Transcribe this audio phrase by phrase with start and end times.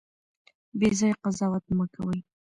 [0.79, 2.19] بې ځایه قضاوت مه کوئ.